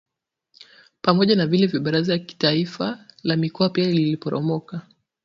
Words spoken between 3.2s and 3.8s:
la Mikoa